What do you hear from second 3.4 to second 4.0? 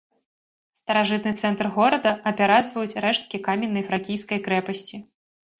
каменнай